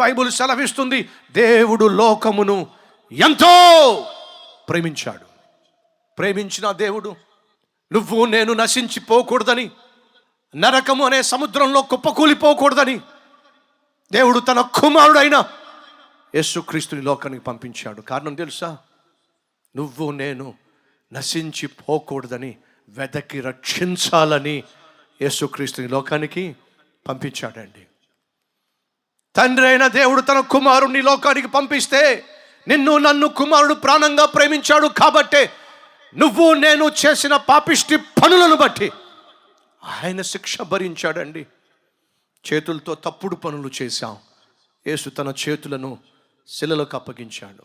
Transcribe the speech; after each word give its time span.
Bible 0.00 0.30
సెలవిస్తుంది 0.30 1.08
దేవుడు 1.32 1.84
లోకమును 1.84 2.66
ఎంతో 3.12 3.52
ప్రేమించాడు. 4.68 5.26
ప్రేమించిన 6.18 6.70
దేవుడు 6.72 7.16
నువ్వు 7.92 8.24
నేను 8.24 8.52
నశించిపోకూడదని 8.52 9.70
నరకము 10.56 11.06
అనే 11.06 11.22
సముద్రంలో 11.22 11.82
కుప్పకూలిపోకూడదని 11.82 13.00
దేవుడు 14.12 14.40
తన 14.40 14.60
కుమారుడైన 14.60 15.44
యేసుక్రీస్తుని 16.34 17.02
లోకానికి 17.02 17.44
పంపించాడు. 17.44 18.00
కారణం 18.00 18.34
తెలుసా? 18.34 18.78
నువ్వు 19.76 20.10
నేను 20.10 20.54
నశించిపోకూడదని 21.12 22.56
వెదకి 22.88 23.40
రక్షించాలని 23.40 24.62
యేసుక్రీస్తుని 25.22 25.88
లోకానికి 25.88 26.56
పంపించాడండి. 27.08 27.86
తండ్రి 29.36 29.66
అయిన 29.66 29.86
దేవుడు 29.86 30.20
తన 30.20 30.40
కుమారుణ్ణి 30.40 31.02
లోకానికి 31.02 31.48
పంపిస్తే 31.48 32.24
నిన్ను 32.68 32.98
నన్ను 32.98 33.28
కుమారుడు 33.28 33.74
ప్రాణంగా 33.74 34.24
ప్రేమించాడు 34.24 34.86
కాబట్టే 34.86 35.52
నువ్వు 36.16 36.54
నేను 36.54 36.90
చేసిన 37.06 37.36
పాపిష్టి 37.36 37.96
పనులను 37.96 38.56
బట్టి 38.56 38.92
ఆయన 39.84 40.22
శిక్ష 40.22 40.62
భరించాడండి. 40.62 41.46
చేతులతో 42.52 42.94
తప్పుడు 42.94 43.34
పనులు 43.36 43.70
చేశాం. 43.82 44.16
యేసు 44.86 45.10
తన 45.10 45.32
చేతులను 45.48 45.98
శిలలకు 46.48 46.96
అప్పగించాడు. 46.96 47.64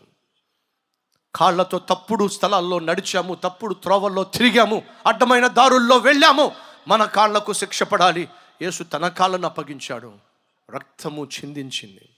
కాళ్ళతో 1.34 1.78
తప్పుడు 1.78 2.28
స్థలాల్లో 2.28 2.78
నడిచాము 2.78 3.34
తప్పుడు 3.34 3.74
త్రోవల్లో 3.74 4.24
తిరిగాము 4.24 4.82
అడ్డమైన 5.06 5.46
దారుల్లో 5.46 5.98
వెళ్ళాము. 5.98 6.52
మన 6.88 7.04
కాళ్ళకు 7.04 7.52
శిక్ష 7.52 7.82
పడాలి. 7.82 8.28
యేసు 8.62 8.82
తన 8.82 9.08
కాళ్ళను 9.08 9.46
అప్పగించాడు. 9.46 10.25
రక్తము 10.74 11.24
చిందించింది. 11.24 12.08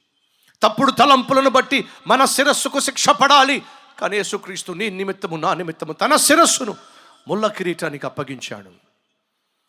తప్పుడు 0.63 0.91
తలంపులను 0.91 1.51
బట్టి 1.51 1.85
మన 2.07 2.25
శిరస్సుకు 2.25 2.81
శిక్ష 2.81 3.09
పడాలి. 3.09 3.63
కానీ 3.99 4.17
యేసుక్రీస్తు 4.17 4.73
నీ 4.73 4.91
నిమిత్తము 4.91 5.37
నా 5.37 5.55
నిమిత్తము 5.55 5.93
తన 5.93 6.17
శిరస్సును 6.17 6.77
ముళ్ళ 7.29 7.47
కిరీటానికి 7.47 8.07
అప్పగించాడు. 8.07 8.71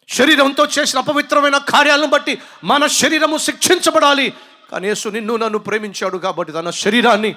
శరీరంతో 0.09 0.67
చేసిన 0.79 0.99
అపవిత్రమైన 0.99 1.57
కార్యాలను 1.57 2.07
బట్టి 2.07 2.37
మన 2.63 2.87
శరీరము 2.87 3.37
శిక్షించబడాలి. 3.37 4.33
కానీ 4.71 4.87
యేసు 4.87 5.09
నిన్ను 5.09 5.35
నన్ను 5.35 5.59
ప్రేమించాడు 5.59 6.17
కాబట్టి 6.17 6.53
తన 6.53 6.69
శరీరాన్ని 6.69 7.35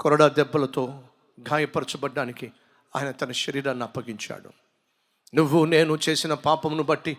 కొరడా 0.00 0.28
దెబ్బలతో 0.28 1.02
గాయపరచబడ్డానికి 1.40 2.52
ఆయన 2.96 3.10
తన 3.10 3.32
శరీరాన్ని 3.32 3.84
అప్పగించాడు. 3.84 4.50
నువ్వు 5.34 5.64
నేను 5.64 5.98
చేసిన 6.08 6.34
పాపమును 6.34 6.82
బట్టి 6.82 7.16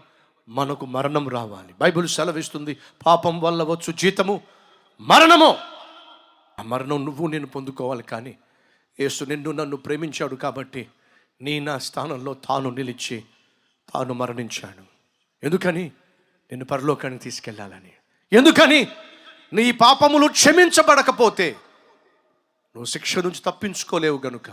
మనకు 0.50 0.86
మరణం 0.86 1.30
రావాలి. 1.30 1.76
బైబిల్ 1.82 2.08
సెలవిస్తుంది 2.08 2.78
పాపం 3.06 3.42
వల్ల 3.42 3.64
వచ్చు 3.64 3.92
జీతము 3.92 4.42
మరణము. 5.00 5.58
ఆ 6.60 6.64
మరణం 6.64 7.06
నువ్వు 7.06 7.28
నేను 7.28 7.48
పొందుకోవాలి 7.48 8.04
కానీ 8.04 8.38
యేసు 9.00 9.24
నిన్ను 9.24 9.52
నన్ను 9.52 9.78
ప్రేమించాడు 9.78 10.36
కాబట్టి 10.36 10.88
నీ 11.42 11.60
నా 11.60 11.78
స్థానంలో 11.78 12.34
తాను 12.34 12.70
నిలిచి 12.70 13.24
తాను 13.94 14.14
మరణించాడు. 14.14 14.84
ఎందుకని? 15.46 15.84
నిన్ను 15.84 16.66
పరలోకానికి 16.66 17.24
తీసుకెళ్ళాలని 17.24 17.92
ఎందుకని? 18.34 18.88
నీ 19.54 19.72
పాపములు 19.72 20.28
క్షమించబడకపోతే 20.28 21.52
నువ్వు 22.76 22.86
శిక్ష 22.86 23.18
నుంచి 23.18 23.40
తప్పించుకోలేవు 23.46 24.22
గనుక. 24.26 24.50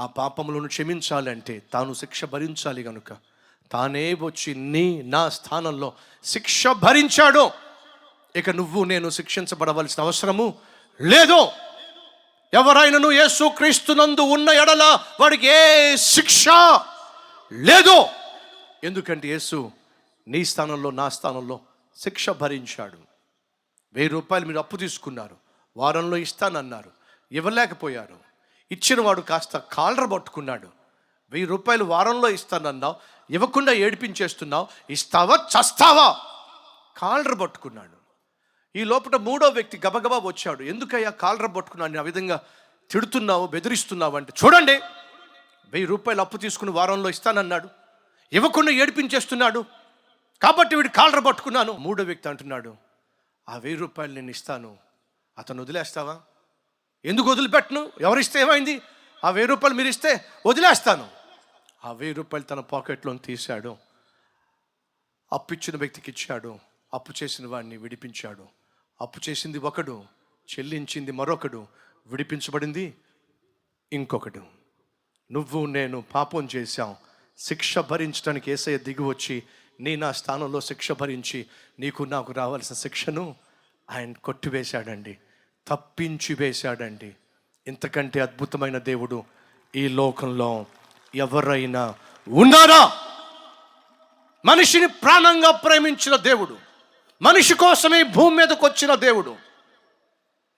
ఆ 0.00 0.06
పాపములను 0.06 0.68
క్షమించాలంటే 0.68 1.62
తాను 1.72 1.94
శిక్ష 1.94 2.24
భరించాలి 2.24 2.82
గనుక. 2.82 3.33
తానే 3.72 4.14
వచ్చి 4.14 4.54
నీ 4.54 5.02
నా 5.02 5.28
స్థానంలో 5.28 5.92
శిక్ష 6.24 6.66
భరించాడు. 6.66 7.50
ఇక 8.36 8.50
నువ్వు 8.50 8.84
నేను 8.84 9.10
శిక్షించబడవలసిన 9.10 10.02
అవసరము 10.02 10.54
లేదు. 11.00 11.48
ఎవరైనాను 12.54 13.12
యేసు 13.12 13.50
క్రీస్తునందు 13.56 14.20
ఉన్న 14.20 14.48
ఎడల 14.48 14.98
వాడికి 15.20 15.46
ఏ 15.46 15.96
శిక్ష 15.96 16.48
లేదు. 17.52 18.06
ఎందుకంటే 18.84 19.28
యేసు 19.28 19.70
నీ 20.28 20.44
స్థానంలో 20.44 20.90
నా 20.90 21.08
స్థానంలో 21.08 21.60
శిక్ష 21.96 22.30
భరించాడు. 22.30 22.98
వెయ్యి 23.92 24.08
రూపాయలు 24.08 24.46
మీరు 24.46 24.58
అప్పు 24.58 24.76
తీసుకున్నారు. 24.76 25.36
వారంలో 25.76 26.16
ఇస్తానన్నారు. 26.16 26.90
ఇవ్వలేకపోయారు. 27.32 28.16
ఇచ్చిన 28.72 29.00
వాడు 29.00 29.20
కాస్త 29.20 29.56
కాలర 29.56 30.04
పట్టుకున్నాడు. 30.04 30.68
వెయ్యి 31.30 31.46
రూపాయలు 31.46 31.84
వారంలో 31.84 32.28
ఇస్తానన్నావు. 32.28 32.94
ఇవ్వకుండా 33.30 33.72
ఏడిపించేస్తున్నావు 33.72 34.66
ఇస్తావా 34.90 35.36
చస్తావా? 35.36 36.16
కాలర 36.96 37.34
పట్టుకున్నాడు. 37.34 38.04
ఈ 38.78 38.84
లోపల 38.84 39.16
మూడో 39.16 39.48
వ్యక్తి 39.48 39.80
గబగబా 39.86 40.18
వచ్చాడు. 40.18 40.62
ఎందుకయ్యా 40.62 41.10
కాలర 41.10 41.46
పట్టుకున్నాను 41.46 41.98
ఆ 41.98 42.02
విధంగా 42.02 42.40
తిడుతున్నావు 42.90 43.46
బెదిరిస్తున్నావు 43.46 44.16
అంటే 44.16 44.32
చూడండి 44.44 44.72
వెయ్యి 45.68 45.84
రూపాయలు 45.84 46.20
అప్పు 46.20 46.36
తీసుకుని 46.36 46.70
వారంలో 46.70 47.10
ఇస్తానన్నాడు. 47.10 47.68
ఇవ్వకుండా 48.32 48.70
ఏడిపించేస్తున్నాడు. 48.70 49.64
కాబట్టి 50.42 50.76
వీడు 50.76 50.88
కాలర 50.88 51.18
పట్టుకున్నాను. 51.18 51.72
మూడో 51.72 52.04
వ్యక్తి 52.04 52.28
అంటున్నాడు 52.28 52.76
ఆ 53.48 53.56
వెయ్యి 53.56 53.78
రూపాయలు 53.78 54.12
నేను 54.12 54.30
ఇస్తాను. 54.30 54.76
అతను 55.38 55.62
వదిలేస్తావా? 55.62 56.20
ఎందుకు 57.04 57.30
వదిలిపెట్టను? 57.30 57.90
ఎవరిస్తే 58.00 58.40
ఏమైంది? 58.40 58.82
ఆ 59.24 59.30
వెయ్యి 59.30 59.48
రూపాయలు 59.48 59.74
మీరు 59.74 59.88
ఇస్తే 59.88 60.24
వదిలేస్తాను. 60.46 61.23
ఆ 61.84 61.92
వెయ్యి 61.92 62.14
రూపాయలు 62.14 62.44
తన 62.44 62.60
పాకెట్లో 62.60 63.14
తీశాడు. 63.16 63.76
అప్పు 65.32 65.54
ఇచ్చిన 65.54 65.76
వ్యక్తికి 65.76 66.10
ఇచ్చాడు. 66.10 66.58
అప్పు 66.94 67.12
చేసిన 67.22 67.46
వాడిని 67.46 67.76
విడిపించాడు. 67.76 68.46
అప్పు 69.00 69.20
చేసింది 69.28 69.58
ఒకడు 69.58 70.04
చెల్లించింది 70.50 71.12
మరొకడు 71.12 71.66
విడిపించబడింది 72.06 72.94
ఇంకొకడు. 73.92 74.42
నువ్వు 75.32 75.66
నేను 75.66 76.04
పాపం 76.14 76.48
చేశాం. 76.56 76.96
శిక్ష 77.38 77.78
భరించడానికి 77.78 78.50
ఏసయ్య 78.50 78.78
దిగి 78.78 79.02
వచ్చి 79.02 79.42
నీ 79.80 79.96
నా 79.96 80.12
స్థానంలో 80.12 80.60
శిక్ష 80.60 80.92
భరించి 80.92 81.46
నీకు 81.80 82.04
నాకు 82.04 82.32
రావాల్సిన 82.32 82.76
శిక్షను 82.76 83.34
ఆయన 83.90 84.12
కొట్టివేశాడండి. 84.12 85.18
తప్పించి 85.68 86.34
వేశాడండి. 86.34 87.16
ఇంతకంటే 87.66 88.20
అద్భుతమైన 88.20 88.78
దేవుడు 88.78 89.24
ఈ 89.76 89.88
లోకంలో 89.88 90.66
ఎవరైనా 91.14 91.94
ఉన్నారా? 92.28 92.92
మనిషిని 94.44 94.86
ప్రాణంగా 94.86 95.50
ప్రేమించిన 95.50 96.16
దేవుడు 96.16 96.58
మనిషి 97.22 97.54
కోసమే 97.54 98.02
భూమి 98.02 98.36
మీదకు 98.36 98.66
వచ్చిన 98.66 98.94
దేవుడు 98.94 99.36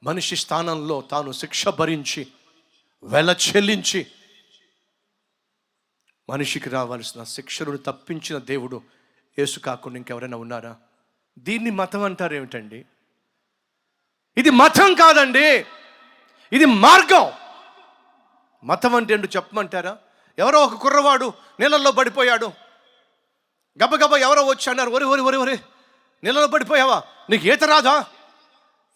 మనిషి 0.02 0.36
స్థానంలో 0.36 1.00
తాను 1.00 1.32
శిక్ష 1.32 1.68
భరించి 1.68 2.26
వెల 3.04 3.30
చెల్లించి 3.30 4.06
మనిషికి 6.30 6.70
రావాల్సిన 6.70 7.24
శిక్షను 7.24 7.76
తప్పించిన 7.76 8.38
దేవుడు 8.38 8.82
యేసు 9.38 9.60
కాకుండా 9.60 9.96
ఇంకెవరైనా 9.96 10.36
ఉన్నారా? 10.36 10.76
దీన్ని 11.38 11.70
మతం 11.70 12.02
అంటారు 12.02 12.34
ఏమిటండి? 12.34 12.84
ఇది 14.36 14.50
మతం 14.50 14.94
కాదండి. 14.94 15.66
ఇది 16.52 16.64
మార్గం. 16.64 17.32
మతం 18.64 18.94
అంటే 18.94 19.14
చెప్పమంటారా? 19.14 19.98
ఎవరో 20.38 20.60
ఒక 20.60 20.74
కుర్రవాడు 20.74 21.32
నీళ్ళల్లో 21.60 21.90
పడిపోయాడు. 21.90 22.46
గబగబ 23.84 24.16
ఎవరో 24.16 24.42
వచ్చి 24.42 24.70
అన్నారు 24.70 24.90
ఒరి 24.90 25.04
ఒరి 25.04 25.20
ఒరి 25.20 25.36
ఒరి 25.36 25.58
నీళ్ళలో 26.24 26.46
పడిపోయావా? 26.46 27.02
నీకు 27.30 27.46
ఈత 27.46 27.64
రాదా? 27.64 28.04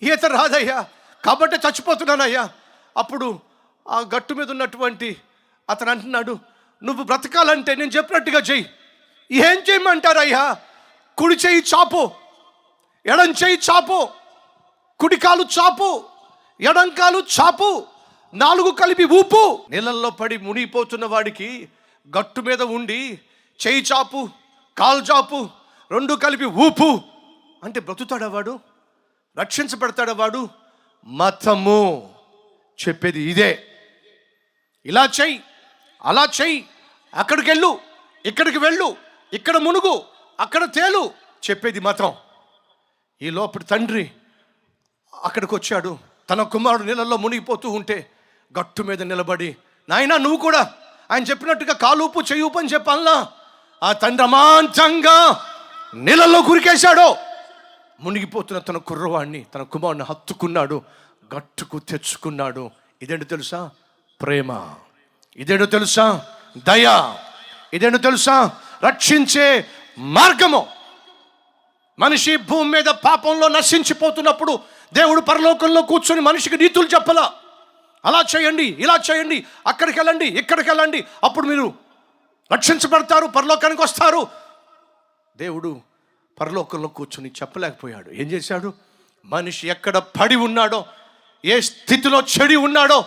ఈత 0.03 0.25
రాదయ్యా. 0.25 0.87
కాబట్టి 1.25 1.57
చచ్చిపోతున్నానయ్యా. 1.57 2.51
అప్పుడు 2.97 3.41
ఆ 3.89 4.01
గట్టు 4.01 4.35
మీద 4.35 4.51
ఉన్నటువంటి 4.51 5.17
అతను 5.71 5.91
అంటున్నాడు 5.91 6.39
నువ్వు 6.83 7.05
బ్రతకాలంటే 7.05 7.75
నేను 7.75 7.91
చెప్పినట్టుగా 7.91 8.39
చెయ్యి. 8.39 8.71
ఏం 9.33 9.63
చేయమంటారయ్యా? 9.71 10.57
కుడి 11.19 11.35
చేయి 11.35 11.65
చాపు 11.75 12.11
ఎడం 13.07 13.31
చేయి 13.31 13.59
చాపు 13.71 14.09
కుడికాలు 15.01 15.43
చాపు 15.43 16.05
ఎడంకాలు 16.61 17.19
చాపు 17.19 17.87
నాలుగు 18.35 18.71
కలిపి 18.71 19.05
ఊపు. 19.05 19.67
నీళ్ళల్లో 19.71 20.11
పడి 20.11 20.37
మునిగిపోతున్న 20.37 21.05
వాడికి 21.05 21.69
గట్టు 22.19 22.41
మీద 22.41 22.63
ఉండి 22.63 23.21
చేయి 23.67 23.83
చాపు 23.83 24.29
కాలు 24.79 25.03
చాపు 25.03 25.49
రెండు 25.91 26.15
కలిపి 26.15 26.45
ఊపు. 26.45 27.01
అంటే 27.65 27.81
బ్రతుతాడా 27.81 28.29
వాడు? 28.29 28.61
రక్షించబడతాడా 29.39 30.13
వాడు? 30.13 30.49
మతము 31.07 32.11
చెప్పేది 32.87 33.21
ఇదే. 33.21 33.65
ఇలా 34.87 35.05
చెయ్యి 35.21 35.41
అలా 36.03 36.29
చెయ్యి 36.41 36.67
అక్కడికి 37.15 37.49
వెళ్ళు 37.51 37.81
ఇక్కడికి 38.27 38.59
వెళ్ళు 38.59 38.97
ఇక్కడ 39.33 39.57
మునుగు 39.57 40.03
అక్కడ 40.41 40.65
తేలు 40.65 41.11
చెప్పేది 41.51 41.81
మతం. 41.81 42.15
ఈ 43.23 43.31
లోపల 43.31 43.63
తండ్రి 43.63 44.11
అక్కడికి 45.25 45.55
వచ్చాడు 45.55 45.99
తన 46.31 46.43
కుమారుడు 46.43 46.83
నీళ్ళల్లో 46.83 47.17
మునిగిపోతూ 47.17 47.71
ఉంటే 47.71 48.11
గట్టు 48.59 48.83
మీద 48.83 49.03
నిలబడి 49.03 49.57
నాయనా 49.89 50.17
నువ్వు 50.17 50.37
కూడా 50.37 50.73
ఆయన 51.11 51.23
చెప్పినట్టుగా 51.23 51.73
కాలుపు 51.73 52.21
చెయ్యూపు 52.21 52.59
అని 52.59 52.69
చెప్పాలా 52.69 53.29
ఆ 53.83 53.93
తండ్రి 53.93 54.23
అమాంతంగా 54.23 55.47
నీళ్ళల్లో 55.95 56.43
కురికేశాడు 56.43 57.17
మునిగిపోతున్న 58.01 58.61
తన 58.61 58.77
కుర్రవాడిని 58.77 59.47
తన 59.55 59.63
కుమారుని 59.63 60.03
హత్తుకున్నాడు 60.03 60.83
గట్టుకు 61.37 61.79
తెచ్చుకున్నాడు. 61.79 62.71
ఇదేంటో 63.03 63.25
తెలుసా? 63.25 63.71
ప్రేమ. 64.23 64.69
ఇదేంటో 65.37 65.67
తెలుసా? 65.67 66.23
దయ. 66.57 67.15
ఇదేంటో 67.75 67.99
తెలుసా? 67.99 68.51
రక్షించే 68.85 69.67
మార్గము. 69.99 70.67
మనిషి 71.99 72.37
భూమి 72.37 72.71
మీద 72.71 72.85
పాపంలో 72.85 73.49
నశించిపోతున్నప్పుడు 73.49 74.59
దేవుడు 74.95 75.21
పరలోకంలో 75.21 75.83
కూర్చొని 75.83 76.21
మనిషికి 76.21 76.57
నీతులు 76.57 76.87
చెప్పలా. 76.87 77.33
అలా 78.05 78.25
చేయండి 78.37 78.65
ఇలా 78.65 78.99
చేయండి 79.11 79.47
అక్కడికి 79.67 79.99
వెళ్ళండి 79.99 80.27
ఇక్కడికి 80.27 80.71
వెళ్ళండి. 80.71 81.05
అప్పుడు 81.25 81.47
మీరు 81.47 81.75
రక్షించబడతారు 82.53 83.27
పరలోకానికి 83.27 83.83
వస్తారు. 83.83 84.29
దేవుడు 85.37 85.81
పరలోకంలో 86.41 86.89
కూర్చొని 86.89 87.29
చెప్పలేకపోయాడు. 87.31 88.11
ఏం 88.11 88.27
చేశాడు? 88.27 88.75
మనిషి 89.25 89.69
ఎక్కడ 89.69 89.99
పడి 89.99 90.37
ఉన్నాడో 90.37 90.87
ఏ 91.45 91.61
స్థితిలో 91.61 92.21
చెడి 92.21 92.57
ఉన్నాడో 92.57 93.05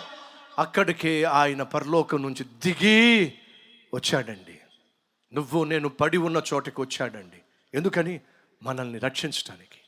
అక్కడికి 0.58 1.24
ఆయన 1.24 1.62
పరలోకం 1.62 2.22
నుంచి 2.22 2.44
దిగి 2.44 3.32
వచ్చాడండి. 3.94 4.60
నువ్వు 5.32 5.64
నేను 5.64 5.88
పడి 5.88 6.16
ఉన్న 6.16 6.42
చోటకి 6.54 6.80
వచ్చాడండి. 6.80 7.36
ఎందుకని? 7.74 8.20
మనల్ని 8.62 8.98
రక్షించటానికి 8.98 9.80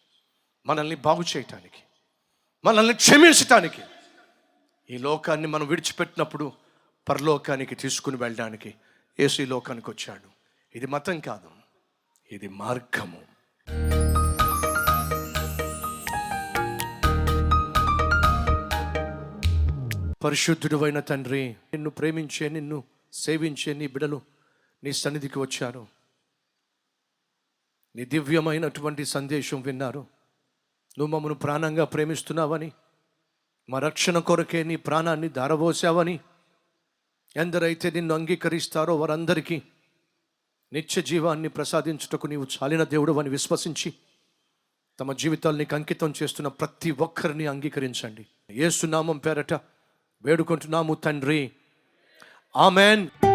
మనల్ని 0.66 0.96
బాగు 0.96 1.22
చేయటానికి 1.36 1.82
మనల్ని 2.64 2.94
క్షమించటానికి. 2.94 3.82
ఈ 4.90 4.98
లోకాన్ని 4.98 5.48
మనం 5.48 5.66
విడిచిపెట్టినప్పుడు 5.66 6.52
పరలోకానికి 7.08 7.74
తీసుకుని 7.74 8.16
వెళ్ళడానికి 8.16 8.74
యేసు 9.20 9.42
ఈ 9.42 9.44
లోకానికి 9.44 9.90
వచ్చాడు. 9.90 10.28
ఇది 10.76 10.86
మతం 10.86 11.20
కాదు. 11.20 11.50
ఇది 12.32 12.48
మార్గము. 12.48 13.20
పరిశుద్ధుడు 20.24 20.84
అయిన 20.84 21.00
తండ్రి 21.00 21.42
నిన్ను 21.48 21.90
ప్రేమించే 21.90 22.48
నిన్ను 22.48 22.84
సేవించే 23.12 23.74
నీ 23.74 23.86
బిడలు 23.86 24.22
నీ 24.84 24.92
సన్నిధికి 24.92 25.38
వచ్చారు. 25.38 25.86
నీ 27.96 28.04
దివ్యమైనటువంటి 28.04 29.04
సందేశం 29.04 29.60
విన్నారు. 29.60 30.06
నువ్వు 30.98 31.14
మమ్మను 31.16 31.34
ప్రాణంగా 31.34 31.84
ప్రేమిస్తున్నావని 31.84 32.72
మా 33.70 33.78
రక్షణ 33.78 34.18
కొరకే 34.18 34.62
నీ 34.62 34.76
ప్రాణాన్ని 34.76 35.28
దారబోసావని 35.28 36.20
ఎందరైతే 37.36 37.90
నిన్ను 37.90 38.14
అంగీకరిస్తారో 38.14 38.96
వారందరికీ 38.96 39.62
నిత్య 40.72 41.02
జీవాన్ని 41.02 41.48
ప్రసాదించుటకు 41.48 42.26
నీవు 42.26 42.44
చాలిన 42.44 42.84
దేవుడు 42.84 43.12
అని 43.12 43.28
విశ్వసించి 43.28 43.94
తమ 45.00 45.12
జీవితాల్ని 45.12 45.66
అంకితం 45.72 46.14
చేస్తున్న 46.22 46.48
ప్రతి 46.48 46.90
ఒక్కరిని 46.90 47.46
అంగీకరించండి. 47.46 48.26
ఏసునామం 48.50 49.18
పేరట 49.18 49.52
వేడుకుంటున్నాము 50.22 50.94
తండ్రి. 50.94 51.52
ఆమెన్. 52.56 53.25